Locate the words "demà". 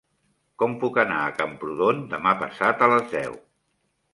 2.17-2.35